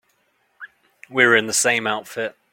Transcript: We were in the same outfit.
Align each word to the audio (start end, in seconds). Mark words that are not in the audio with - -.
We 1.11 1.27
were 1.27 1.35
in 1.35 1.45
the 1.45 1.53
same 1.53 1.85
outfit. 1.85 2.35